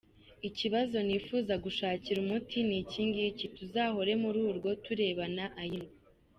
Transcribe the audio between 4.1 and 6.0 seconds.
muri urwo turebana ay’ingwe?